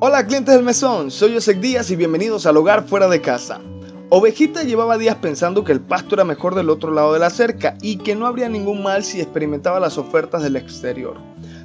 [0.00, 3.60] Hola clientes del mesón, soy José Díaz y bienvenidos al hogar fuera de casa.
[4.10, 7.76] Ovejita llevaba días pensando que el pasto era mejor del otro lado de la cerca
[7.82, 11.16] y que no habría ningún mal si experimentaba las ofertas del exterior.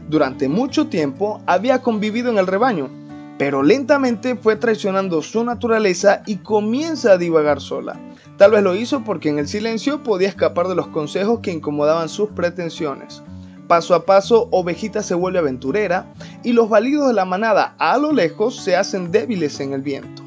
[0.10, 2.90] Durante mucho tiempo había convivido en el rebaño,
[3.38, 8.00] pero lentamente fue traicionando su naturaleza y comienza a divagar sola.
[8.38, 12.10] Tal vez lo hizo porque en el silencio podía escapar de los consejos que incomodaban
[12.10, 13.22] sus pretensiones.
[13.68, 16.12] Paso a paso, Ovejita se vuelve aventurera
[16.44, 20.22] y los válidos de la manada a lo lejos se hacen débiles en el viento.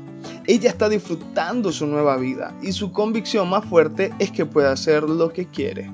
[0.46, 5.02] Ella está disfrutando su nueva vida y su convicción más fuerte es que puede hacer
[5.02, 5.90] lo que quiere.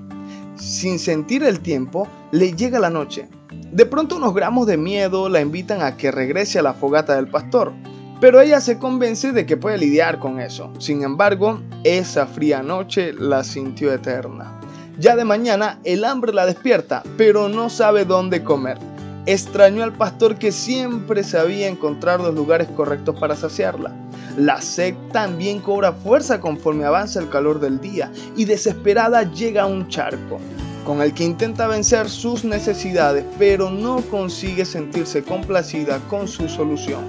[0.56, 3.28] Sin sentir el tiempo, le llega la noche.
[3.73, 7.29] De pronto unos gramos de miedo la invitan a que regrese a la fogata del
[7.29, 7.73] pastor,
[8.20, 10.70] pero ella se convence de que puede lidiar con eso.
[10.79, 14.60] Sin embargo, esa fría noche la sintió eterna.
[14.98, 18.78] Ya de mañana el hambre la despierta, pero no sabe dónde comer.
[19.24, 23.92] Extrañó al pastor que siempre sabía encontrar los lugares correctos para saciarla.
[24.37, 29.66] La sed también cobra fuerza conforme avanza el calor del día y desesperada llega a
[29.66, 30.38] un charco,
[30.85, 37.04] con el que intenta vencer sus necesidades, pero no consigue sentirse complacida con su solución.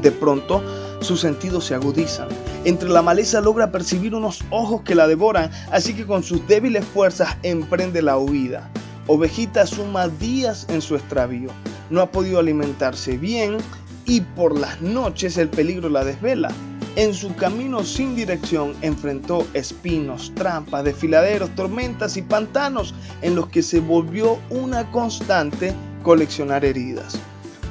[0.00, 0.62] De pronto,
[1.00, 2.28] sus sentidos se agudizan.
[2.64, 6.84] Entre la maleza logra percibir unos ojos que la devoran, así que con sus débiles
[6.84, 8.70] fuerzas emprende la huida.
[9.08, 11.50] Ovejita suma días en su extravío.
[11.90, 13.58] No ha podido alimentarse bien
[14.06, 16.50] y por las noches el peligro la desvela.
[16.94, 23.62] En su camino sin dirección enfrentó espinos, trampas, desfiladeros, tormentas y pantanos en los que
[23.62, 25.74] se volvió una constante
[26.04, 27.18] coleccionar heridas.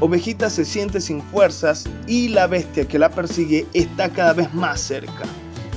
[0.04, 4.82] Ovejita se siente sin fuerzas y la bestia que la persigue está cada vez más
[4.82, 5.26] cerca.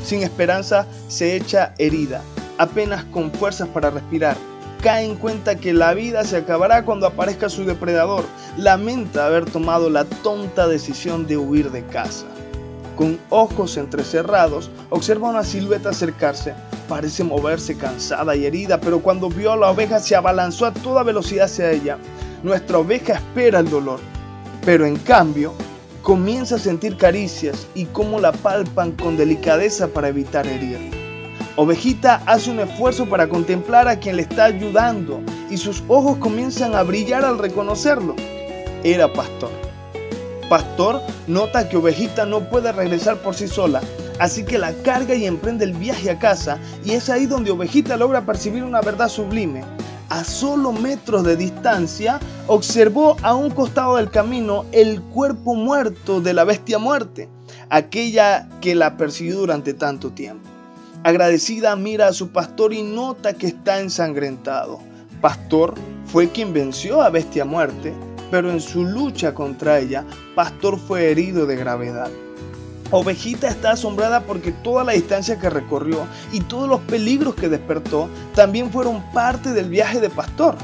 [0.02, 2.22] Sin esperanza, se echa herida,
[2.56, 4.34] apenas con fuerzas para respirar.
[4.82, 8.24] Cae en cuenta que la vida se acabará cuando aparezca su depredador.
[8.56, 12.24] Lamenta haber tomado la tonta decisión de huir de casa.
[12.96, 16.54] Con ojos entrecerrados, observa una silueta acercarse.
[16.88, 21.02] Parece moverse cansada y herida, pero cuando vio a la oveja se abalanzó a toda
[21.02, 21.98] velocidad hacia ella.
[22.42, 24.00] Nuestra oveja espera el dolor,
[24.64, 25.52] pero en cambio
[26.02, 30.78] comienza a sentir caricias y cómo la palpan con delicadeza para evitar herir.
[31.56, 35.20] Ovejita hace un esfuerzo para contemplar a quien le está ayudando
[35.50, 38.16] y sus ojos comienzan a brillar al reconocerlo.
[38.82, 39.50] Era Pastor.
[40.48, 43.80] Pastor nota que Ovejita no puede regresar por sí sola,
[44.18, 47.96] así que la carga y emprende el viaje a casa y es ahí donde Ovejita
[47.96, 49.62] logra percibir una verdad sublime
[50.08, 56.34] a solo metros de distancia, observó a un costado del camino el cuerpo muerto de
[56.34, 57.28] la bestia muerte,
[57.70, 60.48] aquella que la persiguió durante tanto tiempo.
[61.02, 64.78] Agradecida mira a su pastor y nota que está ensangrentado.
[65.20, 65.74] Pastor
[66.06, 67.92] fue quien venció a bestia muerte,
[68.30, 70.04] pero en su lucha contra ella,
[70.34, 72.10] Pastor fue herido de gravedad.
[72.96, 78.08] Ovejita está asombrada porque toda la distancia que recorrió y todos los peligros que despertó
[78.36, 80.54] también fueron parte del viaje de Pastor.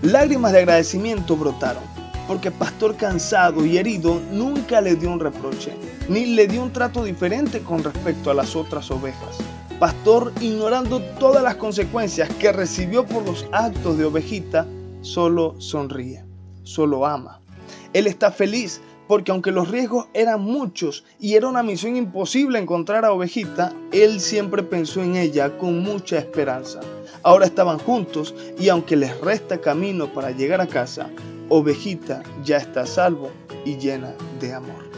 [0.00, 1.82] Lágrimas de agradecimiento brotaron,
[2.28, 5.72] porque Pastor cansado y herido nunca le dio un reproche,
[6.08, 9.38] ni le dio un trato diferente con respecto a las otras ovejas.
[9.80, 14.64] Pastor, ignorando todas las consecuencias que recibió por los actos de Ovejita,
[15.00, 16.24] solo sonríe,
[16.62, 17.40] solo ama.
[17.92, 23.04] Él está feliz porque aunque los riesgos eran muchos y era una misión imposible encontrar
[23.04, 26.78] a Ovejita, él siempre pensó en ella con mucha esperanza.
[27.24, 31.10] Ahora estaban juntos y aunque les resta camino para llegar a casa,
[31.48, 33.32] Ovejita ya está salvo
[33.64, 34.89] y llena de amor.